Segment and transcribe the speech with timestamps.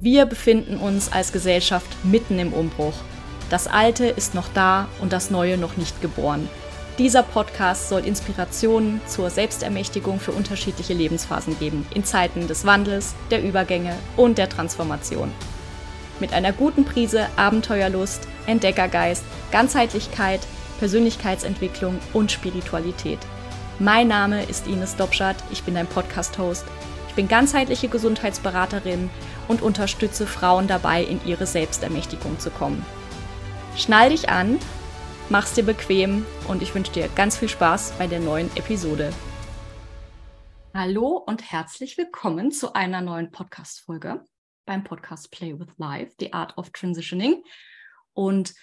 [0.00, 2.94] Wir befinden uns als Gesellschaft mitten im Umbruch.
[3.50, 6.48] Das Alte ist noch da und das Neue noch nicht geboren.
[6.98, 13.42] Dieser Podcast soll Inspirationen zur Selbstermächtigung für unterschiedliche Lebensphasen geben, in Zeiten des Wandels, der
[13.42, 15.32] Übergänge und der Transformation.
[16.20, 20.40] Mit einer guten Prise Abenteuerlust, Entdeckergeist, Ganzheitlichkeit,
[20.78, 23.18] Persönlichkeitsentwicklung und Spiritualität.
[23.80, 26.66] Mein Name ist Ines Dobschat, ich bin dein Podcast-Host.
[27.08, 29.10] Ich bin ganzheitliche Gesundheitsberaterin
[29.48, 32.84] und unterstütze Frauen dabei, in ihre Selbstermächtigung zu kommen.
[33.76, 34.58] Schnall dich an,
[35.28, 39.12] mach's dir bequem und ich wünsche dir ganz viel Spaß bei der neuen Episode.
[40.74, 44.22] Hallo und herzlich willkommen zu einer neuen Podcast-Folge
[44.66, 47.42] beim Podcast Play with Life, The Art of Transitioning.
[48.12, 48.54] Und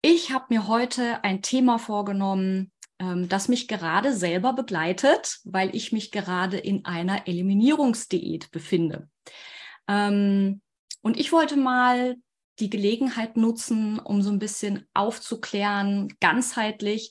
[0.00, 5.92] ich habe mir heute ein Thema vorgenommen, ähm, das mich gerade selber begleitet, weil ich
[5.92, 9.08] mich gerade in einer Eliminierungsdiät befinde.
[9.90, 10.62] Ähm,
[11.02, 12.16] und ich wollte mal
[12.60, 17.10] die Gelegenheit nutzen, um so ein bisschen aufzuklären, ganzheitlich,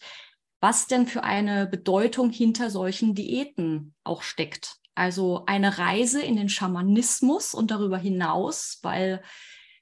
[0.61, 4.77] was denn für eine Bedeutung hinter solchen Diäten auch steckt.
[4.95, 9.23] Also eine Reise in den Schamanismus und darüber hinaus, weil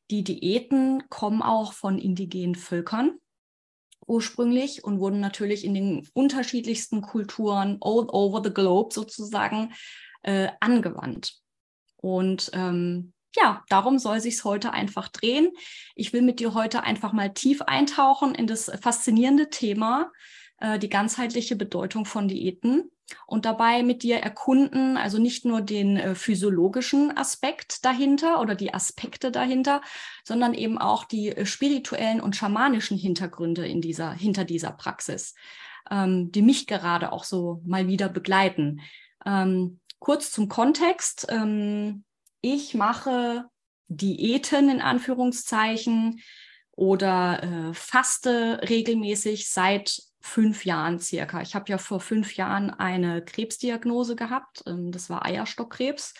[0.09, 3.17] die Diäten kommen auch von indigenen Völkern
[4.05, 9.73] ursprünglich und wurden natürlich in den unterschiedlichsten Kulturen all over the globe sozusagen
[10.23, 11.41] äh, angewandt.
[11.97, 15.51] Und ähm, ja, darum soll sich heute einfach drehen.
[15.95, 20.11] Ich will mit dir heute einfach mal tief eintauchen in das faszinierende Thema,
[20.59, 22.89] äh, die ganzheitliche Bedeutung von Diäten
[23.25, 28.73] und dabei mit dir erkunden, also nicht nur den äh, physiologischen Aspekt dahinter oder die
[28.73, 29.81] Aspekte dahinter,
[30.23, 35.35] sondern eben auch die äh, spirituellen und schamanischen Hintergründe in dieser, hinter dieser Praxis,
[35.89, 38.81] ähm, die mich gerade auch so mal wieder begleiten.
[39.25, 41.27] Ähm, kurz zum Kontext.
[41.29, 42.03] Ähm,
[42.41, 43.45] ich mache
[43.87, 46.21] Diäten in Anführungszeichen
[46.71, 51.41] oder äh, faste regelmäßig seit fünf Jahren circa.
[51.41, 54.63] Ich habe ja vor fünf Jahren eine Krebsdiagnose gehabt.
[54.67, 56.13] Ähm, das war Eierstockkrebs.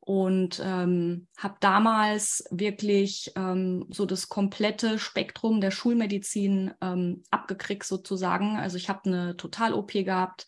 [0.00, 8.58] Und ähm, habe damals wirklich ähm, so das komplette Spektrum der Schulmedizin ähm, abgekriegt sozusagen.
[8.58, 10.46] Also ich habe eine Total-OP gehabt.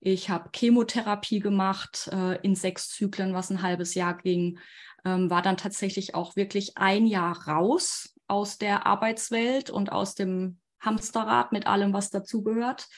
[0.00, 4.58] Ich habe Chemotherapie gemacht äh, in sechs Zyklen, was ein halbes Jahr ging.
[5.04, 10.58] Ähm, war dann tatsächlich auch wirklich ein Jahr raus aus der Arbeitswelt und aus dem
[10.80, 12.88] Hamsterrad mit allem, was dazugehört.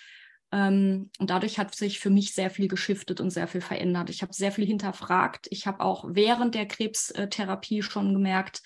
[0.52, 4.10] Ähm, und dadurch hat sich für mich sehr viel geschiftet und sehr viel verändert.
[4.10, 5.48] Ich habe sehr viel hinterfragt.
[5.50, 8.62] Ich habe auch während der Krebstherapie schon gemerkt,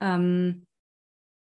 [0.00, 0.66] ähm,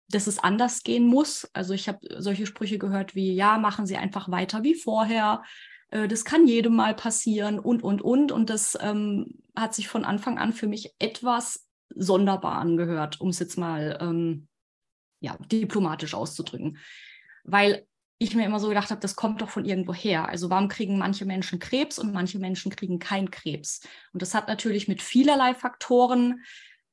[0.09, 1.47] dass es anders gehen muss.
[1.53, 5.44] Also ich habe solche Sprüche gehört wie, ja, machen Sie einfach weiter wie vorher.
[5.90, 8.31] Äh, das kann jedem mal passieren und, und, und.
[8.31, 13.40] Und das ähm, hat sich von Anfang an für mich etwas sonderbar angehört, um es
[13.40, 14.48] jetzt mal ähm,
[15.20, 16.78] ja, diplomatisch auszudrücken.
[17.44, 17.86] Weil
[18.20, 20.28] ich mir immer so gedacht habe, das kommt doch von irgendwo her.
[20.28, 23.81] Also warum kriegen manche Menschen Krebs und manche Menschen kriegen keinen Krebs?
[24.12, 26.44] Und das hat natürlich mit vielerlei Faktoren,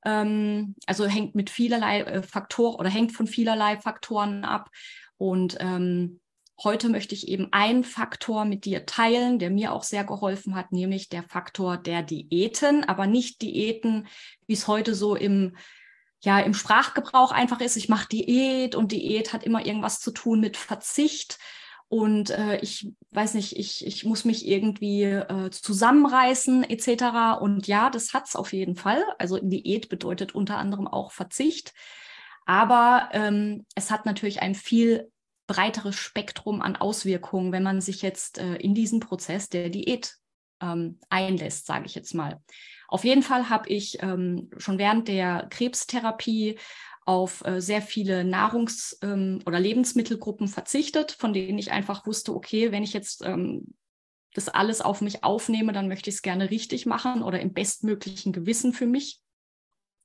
[0.04, 4.70] ähm, also hängt mit vielerlei äh, Faktoren oder hängt von vielerlei Faktoren ab.
[5.16, 6.20] Und ähm,
[6.62, 10.72] heute möchte ich eben einen Faktor mit dir teilen, der mir auch sehr geholfen hat,
[10.72, 14.06] nämlich der Faktor der Diäten, aber nicht Diäten,
[14.46, 15.56] wie es heute so im
[16.24, 20.40] ja im Sprachgebrauch einfach ist, ich mache Diät und Diät hat immer irgendwas zu tun
[20.40, 21.38] mit Verzicht.
[21.88, 27.40] Und äh, ich weiß nicht, ich, ich muss mich irgendwie äh, zusammenreißen etc.
[27.40, 29.04] Und ja, das hat es auf jeden Fall.
[29.18, 31.74] Also Diät bedeutet unter anderem auch Verzicht.
[32.46, 35.10] Aber ähm, es hat natürlich ein viel
[35.46, 40.16] breiteres Spektrum an Auswirkungen, wenn man sich jetzt äh, in diesen Prozess der Diät
[40.60, 42.40] ähm, einlässt, sage ich jetzt mal.
[42.88, 46.58] Auf jeden Fall habe ich ähm, schon während der Krebstherapie
[47.06, 52.72] auf äh, sehr viele Nahrungs- ähm, oder Lebensmittelgruppen verzichtet, von denen ich einfach wusste, okay,
[52.72, 53.74] wenn ich jetzt ähm,
[54.32, 58.32] das alles auf mich aufnehme, dann möchte ich es gerne richtig machen oder im bestmöglichen
[58.32, 59.20] Gewissen für mich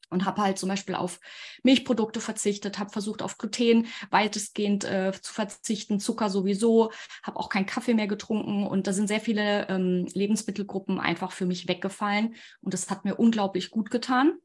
[0.10, 1.20] und habe halt zum Beispiel auf
[1.64, 6.92] Milchprodukte verzichtet, habe versucht auf Gluten weitestgehend äh, zu verzichten, Zucker sowieso,
[7.24, 11.46] habe auch keinen Kaffee mehr getrunken und da sind sehr viele ähm, Lebensmittelgruppen einfach für
[11.46, 14.38] mich weggefallen und das hat mir unglaublich gut getan.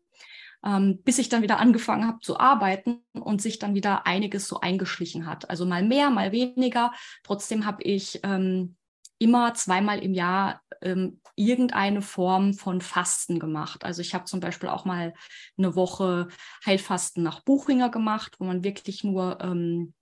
[0.65, 4.61] Ähm, bis ich dann wieder angefangen habe zu arbeiten und sich dann wieder einiges so
[4.61, 5.51] eingeschlichen hat.
[5.51, 6.93] Also mal mehr, mal weniger.
[7.23, 8.75] Trotzdem habe ich ähm,
[9.19, 13.85] immer zweimal im Jahr ähm, irgendeine Form von Fasten gemacht.
[13.85, 15.15] Also ich habe zum Beispiel auch mal
[15.57, 16.29] eine Woche
[16.65, 19.95] Heilfasten nach Buchinger gemacht, wo man wirklich nur ähm,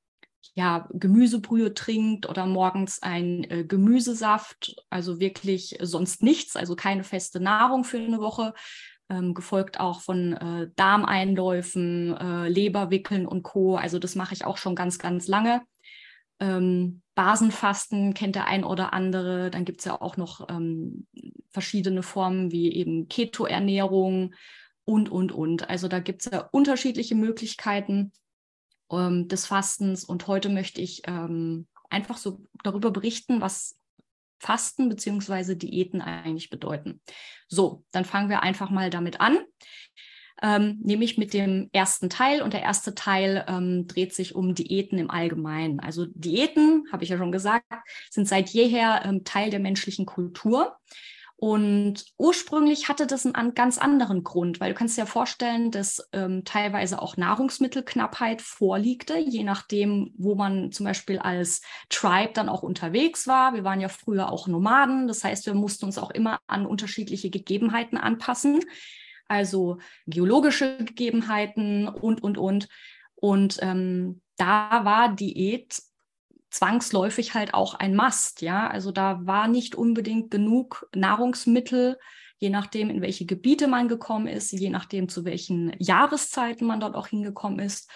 [0.54, 7.40] ja, Gemüsebrühe trinkt oder morgens ein äh, Gemüsesaft, also wirklich sonst nichts, also keine feste
[7.40, 8.54] Nahrung für eine Woche.
[9.08, 13.76] ähm, gefolgt auch von äh, Darmeinläufen, äh, Leberwickeln und Co.
[13.76, 15.62] Also das mache ich auch schon ganz, ganz lange.
[16.40, 19.50] Ähm, Basenfasten kennt der ein oder andere.
[19.50, 21.06] Dann gibt es ja auch noch ähm,
[21.50, 24.34] verschiedene Formen wie eben Keto-Ernährung
[24.84, 25.68] und, und, und.
[25.68, 28.12] Also da gibt es ja unterschiedliche Möglichkeiten
[28.90, 30.04] ähm, des Fastens.
[30.04, 33.78] Und heute möchte ich ähm, einfach so darüber berichten, was
[34.38, 35.54] Fasten bzw.
[35.54, 37.00] Diäten eigentlich bedeuten.
[37.46, 39.38] So, dann fangen wir einfach mal damit an.
[40.44, 42.42] Ähm, nämlich mit dem ersten Teil.
[42.42, 45.78] Und der erste Teil ähm, dreht sich um Diäten im Allgemeinen.
[45.78, 47.64] Also Diäten, habe ich ja schon gesagt,
[48.10, 50.76] sind seit jeher ähm, Teil der menschlichen Kultur.
[51.36, 56.08] Und ursprünglich hatte das einen ganz anderen Grund, weil du kannst dir ja vorstellen, dass
[56.12, 62.62] ähm, teilweise auch Nahrungsmittelknappheit vorliegte, je nachdem, wo man zum Beispiel als Tribe dann auch
[62.62, 63.54] unterwegs war.
[63.54, 67.28] Wir waren ja früher auch Nomaden, das heißt, wir mussten uns auch immer an unterschiedliche
[67.28, 68.60] Gegebenheiten anpassen,
[69.32, 72.68] also geologische Gegebenheiten und, und, und.
[73.14, 75.80] Und ähm, da war Diät
[76.50, 78.68] zwangsläufig halt auch ein Mast, ja.
[78.68, 81.98] Also da war nicht unbedingt genug Nahrungsmittel,
[82.38, 86.94] je nachdem, in welche Gebiete man gekommen ist, je nachdem, zu welchen Jahreszeiten man dort
[86.94, 87.90] auch hingekommen ist,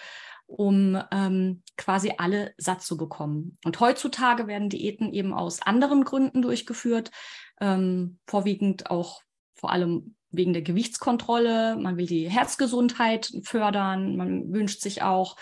[0.47, 3.59] um ähm, quasi alle satt zu bekommen.
[3.63, 7.11] Und heutzutage werden Diäten eben aus anderen Gründen durchgeführt,
[7.59, 9.21] ähm, vorwiegend auch
[9.53, 11.77] vor allem wegen der Gewichtskontrolle.
[11.77, 14.15] Man will die Herzgesundheit fördern.
[14.15, 15.37] Man wünscht sich auch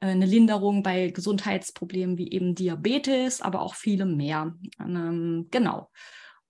[0.00, 4.54] äh, eine Linderung bei Gesundheitsproblemen wie eben Diabetes, aber auch viele mehr.
[4.80, 5.90] Ähm, genau.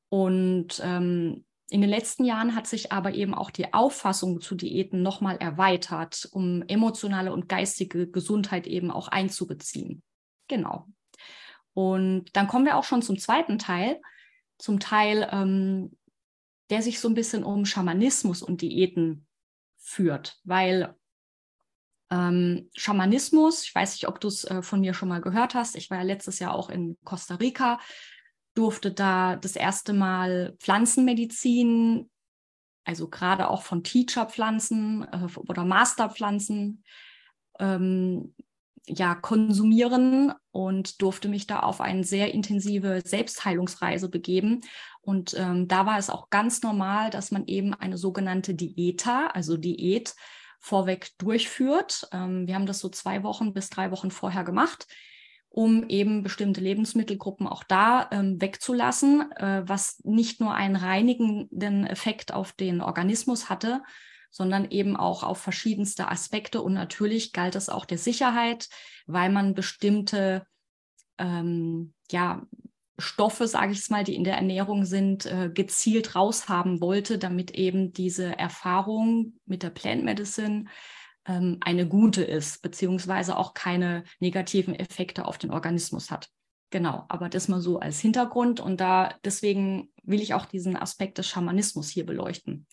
[0.09, 5.03] Und ähm, in den letzten Jahren hat sich aber eben auch die Auffassung zu Diäten
[5.03, 10.03] nochmal erweitert, um emotionale und geistige Gesundheit eben auch einzubeziehen.
[10.47, 10.87] Genau.
[11.75, 14.00] Und dann kommen wir auch schon zum zweiten Teil,
[14.59, 15.97] zum Teil, ähm,
[16.70, 19.26] der sich so ein bisschen um Schamanismus und Diäten
[19.78, 20.94] führt, weil
[22.10, 25.76] ähm, Schamanismus, ich weiß nicht, ob du es äh, von mir schon mal gehört hast.
[25.76, 27.80] Ich war ja letztes Jahr auch in Costa Rica,
[28.54, 32.10] durfte da das erste Mal Pflanzenmedizin,
[32.84, 36.84] also gerade auch von Teacher-Pflanzen äh, oder Master-Pflanzen,
[37.58, 38.34] ähm,
[38.88, 44.60] ja, konsumieren und durfte mich da auf eine sehr intensive Selbstheilungsreise begeben.
[45.06, 49.56] Und ähm, da war es auch ganz normal, dass man eben eine sogenannte Dieta, also
[49.56, 50.17] Diät,
[50.58, 52.08] vorweg durchführt.
[52.11, 54.88] Ähm, wir haben das so zwei Wochen bis drei Wochen vorher gemacht,
[55.49, 62.35] um eben bestimmte Lebensmittelgruppen auch da ähm, wegzulassen, äh, was nicht nur einen reinigenden Effekt
[62.35, 63.85] auf den Organismus hatte,
[64.32, 66.62] sondern eben auch auf verschiedenste Aspekte.
[66.62, 68.69] Und natürlich galt es auch der Sicherheit,
[69.06, 70.44] weil man bestimmte
[71.17, 72.43] ähm, ja,
[72.98, 77.50] Stoffe, sage ich es mal, die in der Ernährung sind, äh, gezielt raushaben wollte, damit
[77.52, 80.64] eben diese Erfahrung mit der Plant Medicine
[81.26, 86.28] ähm, eine gute ist, beziehungsweise auch keine negativen Effekte auf den Organismus hat.
[86.70, 91.19] Genau, aber das mal so als Hintergrund und da deswegen will ich auch diesen Aspekt
[91.19, 92.66] des Schamanismus hier beleuchten.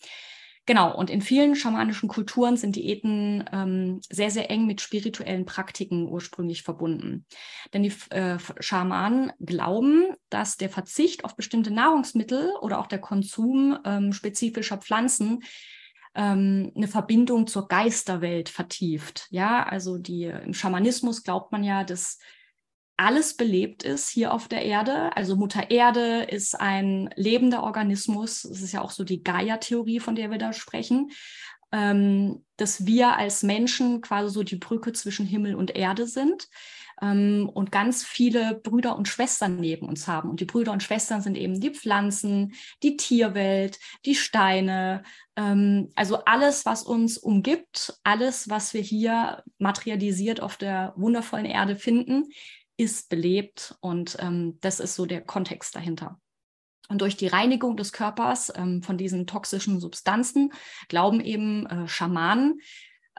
[0.66, 6.08] Genau, und in vielen schamanischen Kulturen sind Diäten ähm, sehr, sehr eng mit spirituellen Praktiken
[6.08, 7.26] ursprünglich verbunden.
[7.74, 13.78] Denn die äh, Schamanen glauben, dass der Verzicht auf bestimmte Nahrungsmittel oder auch der Konsum
[13.84, 15.42] ähm, spezifischer Pflanzen
[16.14, 19.26] ähm, eine Verbindung zur Geisterwelt vertieft.
[19.30, 22.18] Ja, also die, im Schamanismus glaubt man ja, dass
[22.96, 25.16] alles belebt ist hier auf der Erde.
[25.16, 28.42] Also Mutter Erde ist ein lebender Organismus.
[28.42, 31.10] Das ist ja auch so die Gaia-Theorie, von der wir da sprechen.
[31.72, 36.48] Ähm, dass wir als Menschen quasi so die Brücke zwischen Himmel und Erde sind
[37.02, 40.30] ähm, und ganz viele Brüder und Schwestern neben uns haben.
[40.30, 45.02] Und die Brüder und Schwestern sind eben die Pflanzen, die Tierwelt, die Steine,
[45.36, 51.76] ähm, also alles, was uns umgibt, alles, was wir hier materialisiert auf der wundervollen Erde
[51.76, 52.28] finden,
[52.76, 56.20] ist belebt und ähm, das ist so der Kontext dahinter.
[56.88, 60.52] Und durch die Reinigung des Körpers ähm, von diesen toxischen Substanzen
[60.88, 62.60] glauben eben äh, Schamanen,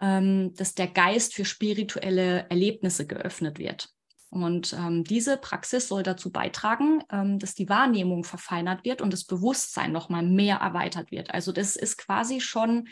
[0.02, 3.90] ähm, dass der Geist für spirituelle Erlebnisse geöffnet wird.
[4.30, 9.24] Und ähm, diese Praxis soll dazu beitragen, ähm, dass die Wahrnehmung verfeinert wird und das
[9.24, 11.34] Bewusstsein nochmal mehr erweitert wird.
[11.34, 12.90] Also das ist quasi schon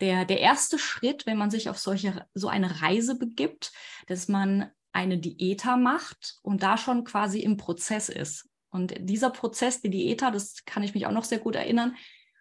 [0.00, 3.72] der, der erste Schritt, wenn man sich auf solche, so eine Reise begibt,
[4.06, 8.48] dass man eine Diäta macht und da schon quasi im Prozess ist.
[8.70, 11.96] Und dieser Prozess, die Diäta, das kann ich mich auch noch sehr gut erinnern,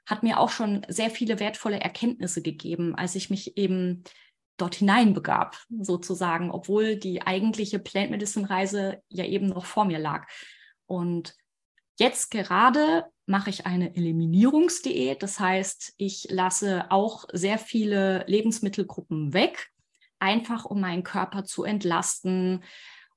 [0.06, 4.04] hat mir auch schon sehr viele wertvolle Erkenntnisse gegeben, als ich mich eben
[4.58, 10.28] dort hineinbegab, sozusagen, obwohl die eigentliche Plant Medicine Reise ja eben noch vor mir lag.
[10.86, 11.36] Und
[12.00, 15.24] jetzt gerade mache ich eine Eliminierungsdiät.
[15.24, 19.71] Das heißt, ich lasse auch sehr viele Lebensmittelgruppen weg,
[20.22, 22.64] einfach um meinen Körper zu entlasten,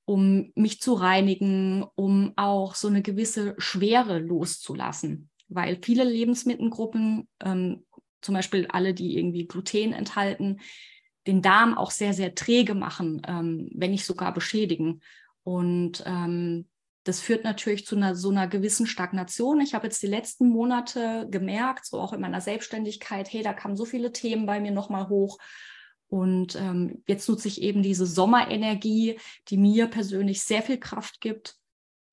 [0.05, 5.29] um mich zu reinigen, um auch so eine gewisse Schwere loszulassen.
[5.47, 7.85] Weil viele Lebensmittelgruppen, ähm,
[8.21, 10.59] zum Beispiel alle, die irgendwie Gluten enthalten,
[11.27, 15.01] den Darm auch sehr, sehr träge machen, ähm, wenn nicht sogar beschädigen.
[15.43, 16.67] Und ähm,
[17.03, 19.61] das führt natürlich zu einer so einer gewissen Stagnation.
[19.61, 23.75] Ich habe jetzt die letzten Monate gemerkt, so auch in meiner Selbstständigkeit, hey, da kamen
[23.75, 25.37] so viele Themen bei mir nochmal hoch.
[26.15, 29.19] Und ähm, jetzt nutze ich eben diese Sommerenergie,
[29.49, 31.57] die mir persönlich sehr viel Kraft gibt,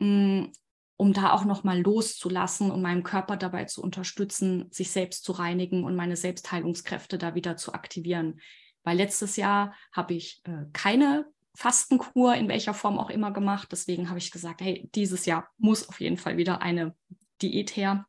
[0.00, 0.52] mh, mm,
[0.97, 5.85] um da auch nochmal loszulassen und meinem Körper dabei zu unterstützen, sich selbst zu reinigen
[5.85, 8.40] und meine Selbstheilungskräfte da wieder zu aktivieren.
[8.82, 13.68] Weil letztes Jahr habe ich äh, keine Fastenkur in welcher Form auch immer gemacht.
[13.71, 16.97] Deswegen habe ich gesagt, hey, dieses Jahr muss auf jeden Fall wieder eine
[17.40, 18.04] Diät her.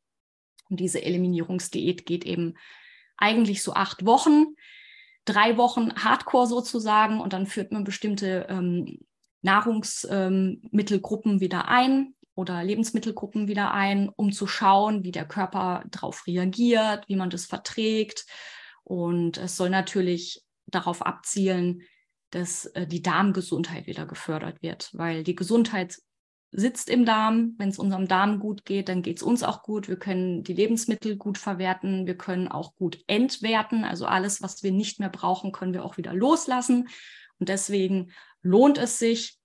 [0.71, 2.55] Und diese Eliminierungsdiät geht eben
[3.15, 4.55] eigentlich so acht Wochen,
[5.25, 8.99] drei Wochen Hardcore sozusagen und dann führt man bestimmte ähm,
[9.41, 16.25] Nahrungsmittelgruppen ähm, wieder ein oder Lebensmittelgruppen wieder ein, um zu schauen, wie der Körper darauf
[16.25, 18.25] reagiert, wie man das verträgt.
[18.83, 21.83] Und es soll natürlich darauf abzielen,
[22.31, 25.99] dass äh, die Darmgesundheit wieder gefördert wird, weil die Gesundheit
[26.53, 27.55] sitzt im Darm.
[27.57, 29.87] Wenn es unserem Darm gut geht, dann geht es uns auch gut.
[29.87, 32.05] Wir können die Lebensmittel gut verwerten.
[32.05, 33.83] Wir können auch gut entwerten.
[33.83, 36.87] Also alles, was wir nicht mehr brauchen, können wir auch wieder loslassen.
[37.39, 39.39] Und deswegen lohnt es sich,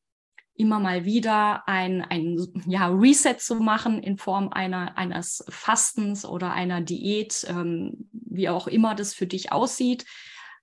[0.58, 2.36] immer mal wieder ein, ein
[2.66, 8.66] ja, Reset zu machen in Form einer, eines Fastens oder einer Diät, ähm, wie auch
[8.66, 10.04] immer das für dich aussieht.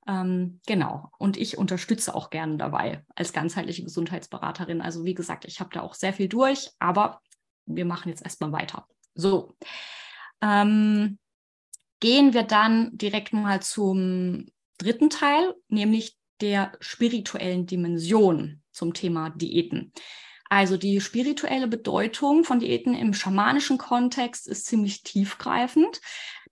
[0.08, 1.10] Ähm, genau.
[1.18, 4.82] Und ich unterstütze auch gerne dabei als ganzheitliche Gesundheitsberaterin.
[4.82, 7.22] Also wie gesagt, ich habe da auch sehr viel durch, aber
[7.66, 8.88] wir machen jetzt erstmal weiter.
[9.16, 9.56] So.
[10.42, 11.18] Ähm,
[12.00, 14.48] gehen wir dann direkt mal zum
[14.78, 19.94] dritten Teil, nämlich der spirituellen Dimension zum Thema Diäten.
[20.50, 26.02] Also die spirituelle Bedeutung von Diäten im schamanischen Kontext ist ziemlich tiefgreifend,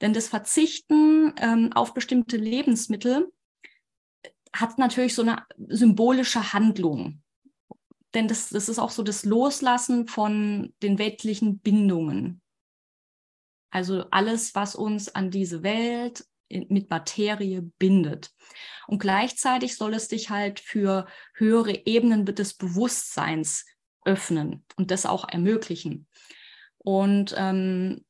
[0.01, 3.31] denn das Verzichten ähm, auf bestimmte Lebensmittel
[4.53, 7.22] hat natürlich so eine symbolische Handlung.
[8.13, 12.41] Denn das, das ist auch so das Loslassen von den weltlichen Bindungen.
[13.72, 18.31] Also alles, was uns an diese Welt mit Materie bindet.
[18.86, 23.65] Und gleichzeitig soll es dich halt für höhere Ebenen des Bewusstseins
[24.05, 26.07] öffnen und das auch ermöglichen.
[26.77, 28.05] Und ähm,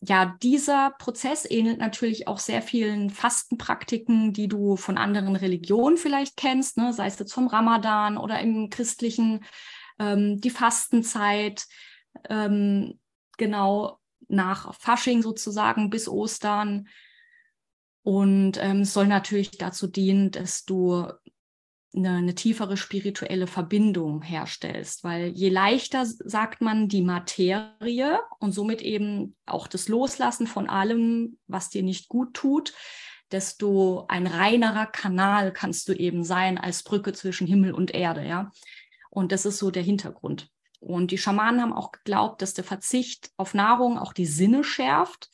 [0.00, 6.36] ja, dieser Prozess ähnelt natürlich auch sehr vielen Fastenpraktiken, die du von anderen Religionen vielleicht
[6.36, 6.92] kennst, ne?
[6.92, 9.44] sei es jetzt vom Ramadan oder im christlichen,
[9.98, 11.66] ähm, die Fastenzeit,
[12.28, 13.00] ähm,
[13.38, 16.88] genau nach Fasching sozusagen bis Ostern.
[18.02, 21.08] Und ähm, es soll natürlich dazu dienen, dass du
[21.94, 28.82] eine, eine, tiefere spirituelle Verbindung herstellst, weil je leichter, sagt man, die Materie und somit
[28.82, 32.74] eben auch das Loslassen von allem, was dir nicht gut tut,
[33.30, 38.50] desto ein reinerer Kanal kannst du eben sein als Brücke zwischen Himmel und Erde, ja.
[39.10, 40.50] Und das ist so der Hintergrund.
[40.80, 45.30] Und die Schamanen haben auch geglaubt, dass der Verzicht auf Nahrung auch die Sinne schärft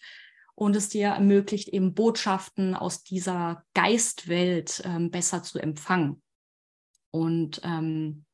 [0.54, 6.22] und es dir ermöglicht, eben Botschaften aus dieser Geistwelt ähm, besser zu empfangen.
[7.14, 8.24] Und ähm,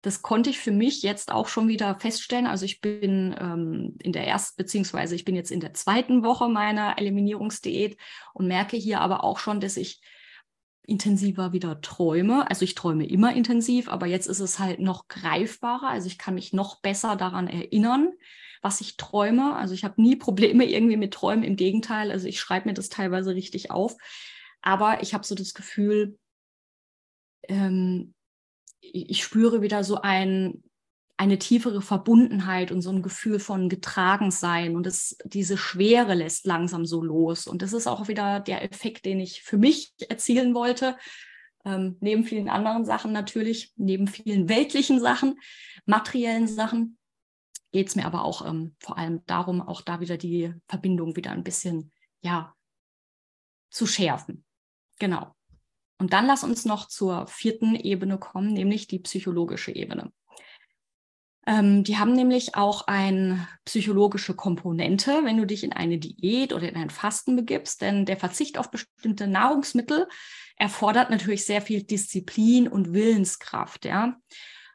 [0.00, 2.46] das konnte ich für mich jetzt auch schon wieder feststellen.
[2.46, 6.48] Also ich bin ähm, in der ersten, beziehungsweise ich bin jetzt in der zweiten Woche
[6.48, 7.98] meiner Eliminierungsdiät
[8.32, 10.00] und merke hier aber auch schon, dass ich
[10.86, 12.48] intensiver wieder träume.
[12.48, 15.90] Also ich träume immer intensiv, aber jetzt ist es halt noch greifbarer.
[15.90, 18.10] Also ich kann mich noch besser daran erinnern,
[18.62, 19.54] was ich träume.
[19.54, 21.44] Also ich habe nie Probleme irgendwie mit Träumen.
[21.44, 23.98] Im Gegenteil, also ich schreibe mir das teilweise richtig auf.
[24.62, 26.16] Aber ich habe so das Gefühl,
[27.48, 28.14] ähm,
[28.80, 30.62] ich spüre wieder so ein,
[31.16, 36.84] eine tiefere Verbundenheit und so ein Gefühl von Getragensein und das, diese Schwere lässt langsam
[36.84, 37.46] so los.
[37.46, 40.96] Und das ist auch wieder der Effekt, den ich für mich erzielen wollte.
[41.64, 45.38] Ähm, neben vielen anderen Sachen natürlich, neben vielen weltlichen Sachen,
[45.86, 46.98] materiellen Sachen,
[47.70, 51.30] geht es mir aber auch ähm, vor allem darum, auch da wieder die Verbindung wieder
[51.30, 52.54] ein bisschen, ja,
[53.70, 54.44] zu schärfen.
[54.98, 55.34] Genau.
[55.98, 60.12] Und dann lass uns noch zur vierten Ebene kommen, nämlich die psychologische Ebene.
[61.46, 66.68] Ähm, die haben nämlich auch eine psychologische Komponente, wenn du dich in eine Diät oder
[66.68, 70.06] in ein Fasten begibst, denn der Verzicht auf bestimmte Nahrungsmittel
[70.56, 74.16] erfordert natürlich sehr viel Disziplin und Willenskraft, ja.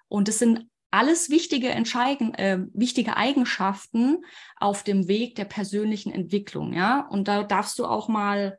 [0.10, 4.26] Und es sind alles wichtige, äh, wichtige Eigenschaften
[4.58, 6.74] auf dem Weg der persönlichen Entwicklung.
[6.74, 8.58] Ja, und da darfst du auch mal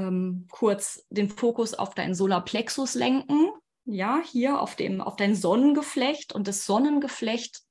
[0.00, 3.50] ähm, kurz den Fokus auf deinen Solarplexus lenken.
[3.84, 7.62] Ja, hier auf dem, auf dein Sonnengeflecht und das Sonnengeflecht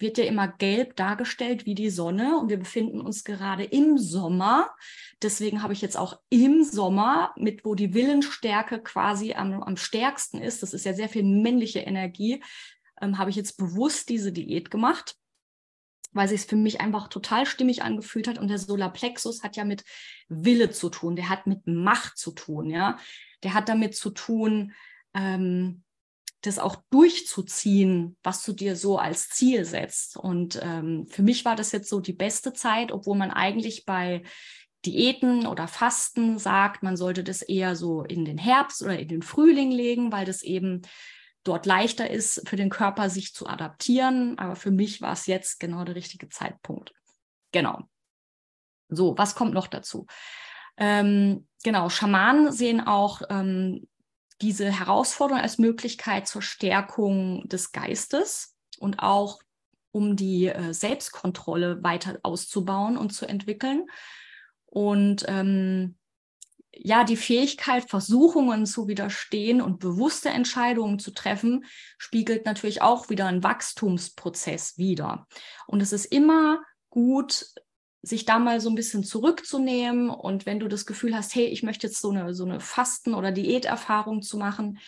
[0.00, 4.70] wird ja immer gelb dargestellt wie die Sonne und wir befinden uns gerade im Sommer.
[5.22, 10.40] Deswegen habe ich jetzt auch im Sommer, mit wo die Willensstärke quasi am, am stärksten
[10.40, 12.42] ist, das ist ja sehr viel männliche Energie,
[13.00, 15.16] ähm, habe ich jetzt bewusst diese Diät gemacht,
[16.12, 18.38] weil sich es für mich einfach total stimmig angefühlt hat.
[18.38, 19.84] Und der Solarplexus hat ja mit
[20.28, 22.98] Wille zu tun, der hat mit Macht zu tun, ja.
[23.42, 24.72] Der hat damit zu tun,
[25.14, 25.82] ähm,
[26.42, 30.16] das auch durchzuziehen, was du dir so als Ziel setzt.
[30.16, 34.22] Und ähm, für mich war das jetzt so die beste Zeit, obwohl man eigentlich bei
[34.86, 39.22] Diäten oder Fasten sagt, man sollte das eher so in den Herbst oder in den
[39.22, 40.82] Frühling legen, weil das eben
[41.44, 44.38] dort leichter ist für den Körper, sich zu adaptieren.
[44.38, 46.92] Aber für mich war es jetzt genau der richtige Zeitpunkt.
[47.52, 47.82] Genau.
[48.88, 50.06] So, was kommt noch dazu?
[50.76, 53.86] Ähm, genau, Schamanen sehen auch ähm,
[54.40, 59.40] diese Herausforderung als Möglichkeit zur Stärkung des Geistes und auch
[59.92, 63.86] um die äh, Selbstkontrolle weiter auszubauen und zu entwickeln.
[64.66, 65.96] Und ähm,
[66.72, 71.64] ja, die Fähigkeit, Versuchungen zu widerstehen und bewusste Entscheidungen zu treffen,
[71.98, 75.26] spiegelt natürlich auch wieder einen Wachstumsprozess wider.
[75.66, 77.46] Und es ist immer gut,
[78.02, 81.62] sich da mal so ein bisschen zurückzunehmen und wenn du das Gefühl hast, hey, ich
[81.62, 84.78] möchte jetzt so eine, so eine Fasten- oder Diäterfahrung zu machen,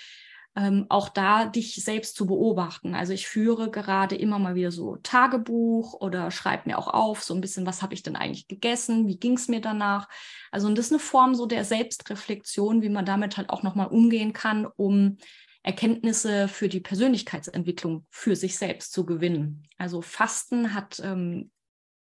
[0.55, 2.95] ähm, auch da dich selbst zu beobachten.
[2.95, 7.35] Also ich führe gerade immer mal wieder so Tagebuch oder schreibe mir auch auf, so
[7.35, 10.09] ein bisschen, was habe ich denn eigentlich gegessen, wie ging es mir danach.
[10.51, 13.87] Also und das ist eine Form so der Selbstreflexion, wie man damit halt auch nochmal
[13.87, 15.17] umgehen kann, um
[15.63, 19.67] Erkenntnisse für die Persönlichkeitsentwicklung für sich selbst zu gewinnen.
[19.79, 21.51] Also Fasten hat ähm,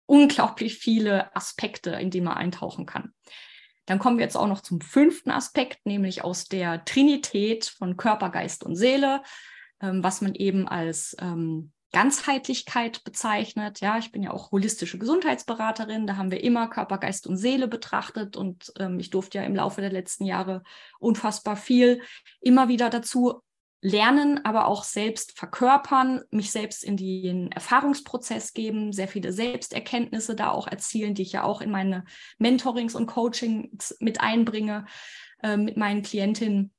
[0.08, 3.14] unglaublich viele Aspekte, in die man eintauchen kann.
[3.92, 8.30] Dann kommen wir jetzt auch noch zum fünften Aspekt, nämlich aus der Trinität von Körper,
[8.30, 9.22] Geist und Seele,
[9.82, 13.82] ähm, was man eben als ähm, Ganzheitlichkeit bezeichnet.
[13.82, 16.08] Ja, ich bin ja auch holistische Gesundheitsberaterin.
[16.08, 19.56] Da haben wir immer Körper, Geist und Seele betrachtet und ähm, ich durfte ja im
[19.56, 20.64] Laufe der letzten Jahre
[21.00, 22.02] unfassbar viel
[22.40, 23.42] immer wieder dazu
[23.82, 30.52] lernen, aber auch selbst verkörpern, mich selbst in den Erfahrungsprozess geben, sehr viele Selbsterkenntnisse da
[30.52, 32.06] auch erzielen, die ich ja auch in meine
[32.38, 34.86] Mentorings und Coachings mit einbringe
[35.42, 36.72] äh, mit meinen Klientinnen.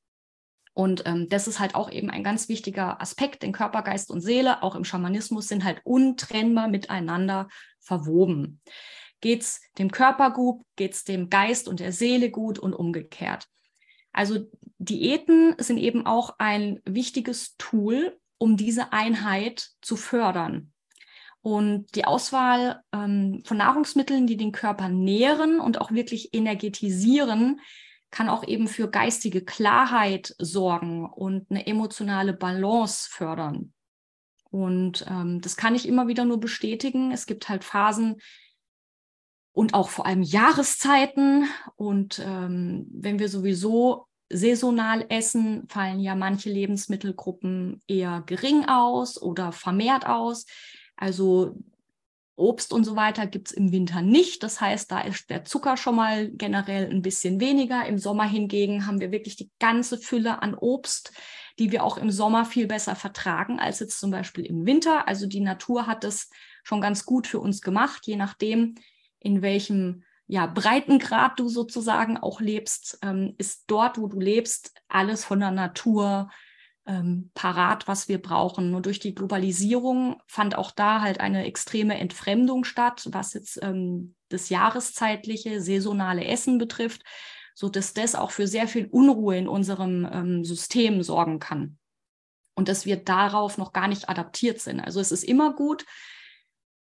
[0.74, 4.20] Und ähm, das ist halt auch eben ein ganz wichtiger Aspekt, denn Körper, Geist und
[4.20, 7.48] Seele, auch im Schamanismus, sind halt untrennbar miteinander
[7.80, 8.60] verwoben.
[9.20, 13.48] Geht es dem Körper gut, geht es dem Geist und der Seele gut und umgekehrt.
[14.12, 14.46] Also
[14.78, 20.72] Diäten sind eben auch ein wichtiges Tool, um diese Einheit zu fördern.
[21.40, 27.60] Und die Auswahl ähm, von Nahrungsmitteln, die den Körper nähren und auch wirklich energetisieren,
[28.12, 33.72] kann auch eben für geistige Klarheit sorgen und eine emotionale Balance fördern.
[34.50, 37.10] Und ähm, das kann ich immer wieder nur bestätigen.
[37.10, 38.20] Es gibt halt Phasen,
[39.52, 41.46] und auch vor allem Jahreszeiten.
[41.76, 49.52] Und ähm, wenn wir sowieso saisonal essen, fallen ja manche Lebensmittelgruppen eher gering aus oder
[49.52, 50.46] vermehrt aus.
[50.96, 51.56] Also
[52.34, 54.42] Obst und so weiter gibt es im Winter nicht.
[54.42, 57.84] Das heißt, da ist der Zucker schon mal generell ein bisschen weniger.
[57.86, 61.12] Im Sommer hingegen haben wir wirklich die ganze Fülle an Obst,
[61.58, 65.06] die wir auch im Sommer viel besser vertragen als jetzt zum Beispiel im Winter.
[65.06, 66.30] Also die Natur hat das
[66.64, 68.76] schon ganz gut für uns gemacht, je nachdem,
[69.22, 75.24] in welchem ja, Breitengrad du sozusagen auch lebst, ähm, ist dort, wo du lebst, alles
[75.24, 76.30] von der Natur
[76.86, 78.70] ähm, parat, was wir brauchen.
[78.70, 84.14] Nur durch die Globalisierung fand auch da halt eine extreme Entfremdung statt, was jetzt ähm,
[84.28, 87.02] das jahreszeitliche, saisonale Essen betrifft,
[87.54, 91.78] so dass das auch für sehr viel Unruhe in unserem ähm, System sorgen kann.
[92.54, 94.80] Und dass wir darauf noch gar nicht adaptiert sind.
[94.80, 95.84] Also es ist immer gut,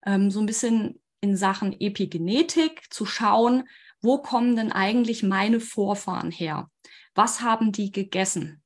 [0.05, 3.67] ähm, so ein bisschen in Sachen Epigenetik zu schauen,
[3.99, 6.69] wo kommen denn eigentlich meine Vorfahren her?
[7.15, 8.61] Was haben die gegessen?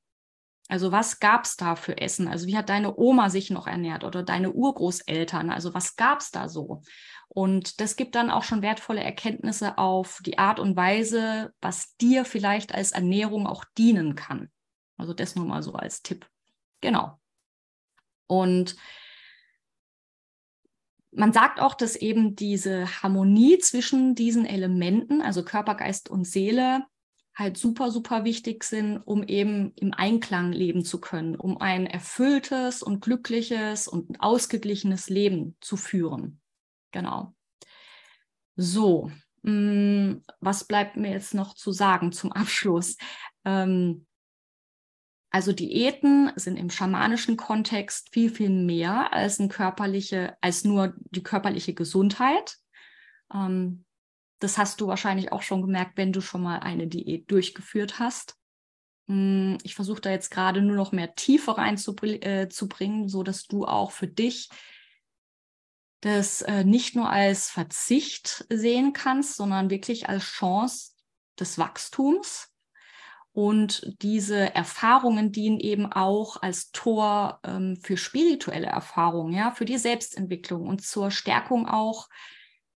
[0.68, 2.28] Also was gab es da für Essen?
[2.28, 5.50] Also wie hat deine Oma sich noch ernährt oder deine Urgroßeltern?
[5.50, 6.82] Also was gab es da so?
[7.30, 12.26] Und das gibt dann auch schon wertvolle Erkenntnisse auf die Art und Weise, was dir
[12.26, 14.52] vielleicht als Ernährung auch dienen kann.
[14.98, 16.28] Also das nur mal so als Tipp.
[16.82, 17.18] Genau.
[18.28, 18.76] Und
[21.12, 26.86] man sagt auch, dass eben diese Harmonie zwischen diesen Elementen, also Körper, Geist und Seele,
[27.36, 32.84] halt super, super wichtig sind, um eben im Einklang leben zu können, um ein erfülltes
[32.84, 36.42] und glückliches und ausgeglichenes Leben zu führen.
[36.92, 37.34] Genau.
[38.58, 39.10] So,
[39.44, 42.98] mm, was bleibt mir jetzt noch zu sagen zum Abschluss?
[43.46, 44.06] Ähm,
[45.32, 51.24] also Diäten sind im schamanischen Kontext viel, viel mehr als, ein körperliche, als nur die
[51.24, 52.58] körperliche Gesundheit.
[53.34, 53.86] Ähm,
[54.40, 58.38] das hast du wahrscheinlich auch schon gemerkt, wenn du schon mal eine Diät durchgeführt hast.
[59.08, 63.92] Hm, ich versuche da jetzt gerade nur noch mehr Tiefe reinzubringen, äh, dass du auch
[63.92, 64.50] für dich
[66.02, 70.94] das äh, nicht nur als Verzicht sehen kannst, sondern wirklich als Chance
[71.38, 72.49] des Wachstums.
[73.32, 79.78] Und diese Erfahrungen dienen eben auch als Tor ähm, für spirituelle Erfahrungen, ja, für die
[79.78, 82.10] Selbstentwicklung und zur Stärkung auch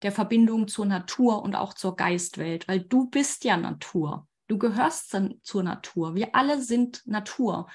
[0.03, 4.27] der Verbindung zur Natur und auch zur Geistwelt, weil du bist ja Natur.
[4.49, 6.15] Du gehörst dann zur Natur.
[6.15, 7.69] Wir alle sind Natur.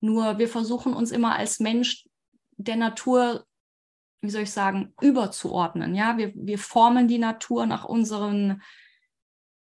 [0.00, 2.06] Nur wir versuchen uns immer als Mensch
[2.56, 3.44] der Natur,
[4.20, 5.94] wie soll ich sagen, überzuordnen.
[5.94, 8.62] Ja, wir, wir formen die Natur nach unseren,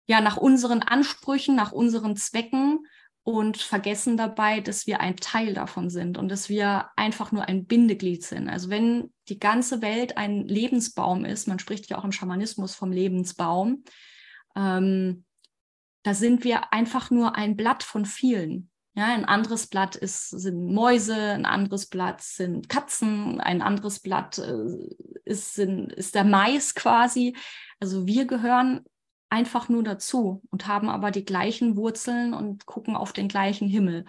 [0.09, 2.87] ja, nach unseren Ansprüchen, nach unseren Zwecken
[3.23, 7.67] und vergessen dabei, dass wir ein Teil davon sind und dass wir einfach nur ein
[7.67, 8.49] Bindeglied sind.
[8.49, 12.91] Also wenn die ganze Welt ein Lebensbaum ist, man spricht ja auch im Schamanismus vom
[12.91, 13.85] Lebensbaum,
[14.57, 15.25] ähm,
[16.05, 18.71] da sind wir einfach nur ein Blatt von vielen.
[18.95, 24.39] Ja, ein anderes Blatt ist, sind Mäuse, ein anderes Blatt sind Katzen, ein anderes Blatt
[24.39, 24.89] äh,
[25.27, 27.37] ist, sind, ist der Mais quasi.
[27.79, 28.87] Also wir gehören
[29.31, 34.05] einfach nur dazu und haben aber die gleichen Wurzeln und gucken auf den gleichen Himmel.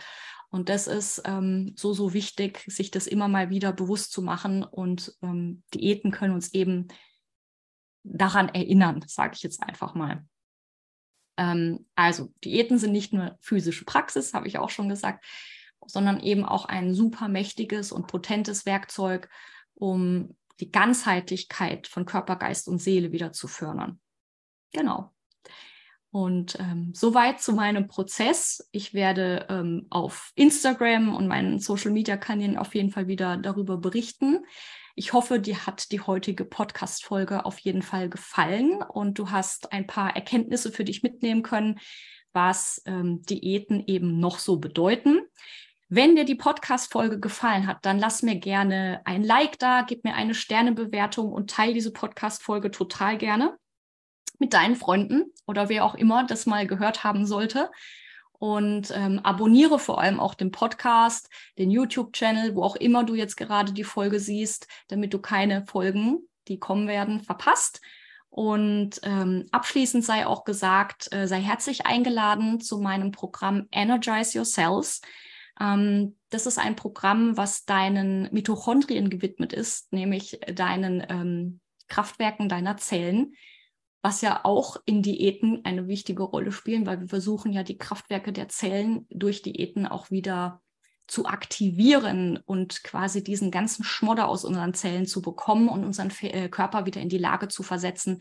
[0.50, 4.64] Und das ist ähm, so, so wichtig, sich das immer mal wieder bewusst zu machen.
[4.64, 6.88] Und ähm, Diäten können uns eben
[8.04, 10.26] daran erinnern, sage ich jetzt einfach mal.
[11.38, 15.24] Ähm, also Diäten sind nicht nur physische Praxis, habe ich auch schon gesagt,
[15.86, 19.30] sondern eben auch ein super mächtiges und potentes Werkzeug,
[19.76, 24.00] um die Ganzheitlichkeit von Körper, Geist und Seele wieder zu fördern.
[24.72, 25.12] Genau.
[26.12, 28.68] Und ähm, soweit zu meinem Prozess.
[28.72, 33.78] Ich werde ähm, auf Instagram und meinen Social Media Kanälen auf jeden Fall wieder darüber
[33.78, 34.44] berichten.
[34.96, 39.86] Ich hoffe, dir hat die heutige Podcast-Folge auf jeden Fall gefallen und du hast ein
[39.86, 41.80] paar Erkenntnisse für dich mitnehmen können,
[42.34, 45.22] was ähm, Diäten eben noch so bedeuten.
[45.90, 50.16] Wenn dir die Podcast-Folge gefallen hat, dann lass mir gerne ein Like da, gib mir
[50.16, 53.58] eine Sternebewertung und teile diese Podcast-Folge total gerne
[54.40, 57.70] mit deinen Freunden oder wer auch immer das mal gehört haben sollte.
[58.40, 63.36] Und ähm, abonniere vor allem auch den Podcast, den YouTube-Channel, wo auch immer du jetzt
[63.36, 67.82] gerade die Folge siehst, damit du keine Folgen, die kommen werden, verpasst.
[68.30, 75.02] Und ähm, abschließend sei auch gesagt, äh, sei herzlich eingeladen zu meinem Programm Energize Yourselves.
[75.60, 82.78] Ähm, das ist ein Programm, was deinen Mitochondrien gewidmet ist, nämlich deinen ähm, Kraftwerken deiner
[82.78, 83.34] Zellen
[84.02, 88.32] was ja auch in Diäten eine wichtige Rolle spielen, weil wir versuchen ja die Kraftwerke
[88.32, 90.62] der Zellen durch Diäten auch wieder
[91.08, 96.50] zu aktivieren und quasi diesen ganzen Schmodder aus unseren Zellen zu bekommen und unseren äh,
[96.50, 98.20] Körper wieder in die Lage zu versetzen,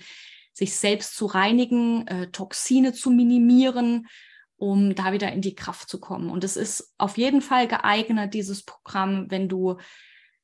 [0.53, 4.09] sich selbst zu reinigen, äh, Toxine zu minimieren,
[4.57, 6.31] um da wieder in die Kraft zu kommen.
[6.31, 9.77] Und es ist auf jeden Fall geeignet, dieses Programm, wenn du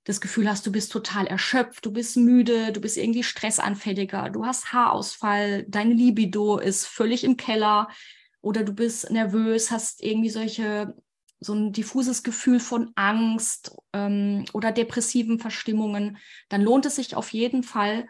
[0.05, 4.45] das Gefühl hast, du bist total erschöpft, du bist müde, du bist irgendwie stressanfälliger, du
[4.45, 7.88] hast Haarausfall, deine Libido ist völlig im Keller
[8.40, 10.95] oder du bist nervös, hast irgendwie solche
[11.40, 17.33] so ein diffuses Gefühl von Angst ähm, oder depressiven Verstimmungen, dann lohnt es sich auf
[17.33, 18.07] jeden Fall,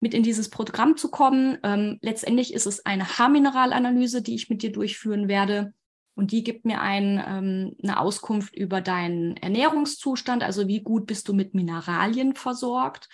[0.00, 1.58] mit in dieses Programm zu kommen.
[1.62, 5.72] Ähm, letztendlich ist es eine Haarmineralanalyse, die ich mit dir durchführen werde.
[6.14, 11.28] Und die gibt mir ein, ähm, eine Auskunft über deinen Ernährungszustand, also wie gut bist
[11.28, 13.08] du mit Mineralien versorgt.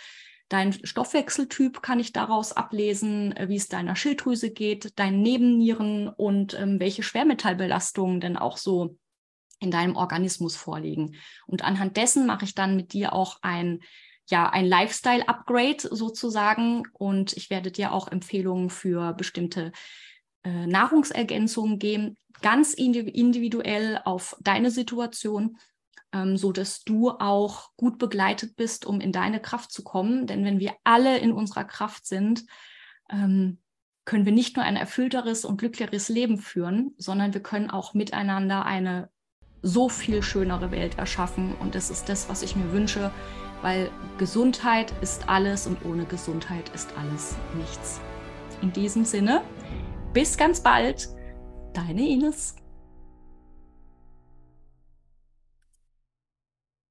[0.49, 6.55] Dein Stoffwechseltyp kann ich daraus ablesen, äh, wie es deiner Schilddrüse geht, deinen Nebennieren und
[6.55, 8.99] ähm, welche Schwermetallbelastungen denn auch so
[9.61, 11.17] in deinem Organismus vorliegen.
[11.47, 13.81] Und anhand dessen mache ich dann mit dir auch ein
[14.31, 16.85] ja, ein Lifestyle-Upgrade sozusagen.
[16.93, 19.73] Und ich werde dir auch Empfehlungen für bestimmte
[20.45, 25.59] äh, Nahrungsergänzungen geben, ganz individuell auf deine Situation,
[26.13, 30.27] ähm, so dass du auch gut begleitet bist, um in deine Kraft zu kommen.
[30.27, 32.45] Denn wenn wir alle in unserer Kraft sind,
[33.11, 33.59] ähm,
[34.05, 38.65] können wir nicht nur ein erfüllteres und glücklicheres Leben führen, sondern wir können auch miteinander
[38.65, 39.11] eine
[39.63, 41.55] so viel schönere Welt erschaffen.
[41.57, 43.13] Und das ist das, was ich mir wünsche,
[43.63, 48.01] weil Gesundheit ist alles und ohne Gesundheit ist alles nichts.
[48.63, 49.43] In diesem Sinne,
[50.13, 51.09] bis ganz bald
[51.73, 52.57] Deine Ines.